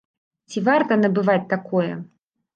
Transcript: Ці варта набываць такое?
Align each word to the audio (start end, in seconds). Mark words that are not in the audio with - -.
Ці 0.53 0.63
варта 0.67 0.97
набываць 1.03 1.49
такое? 1.53 1.93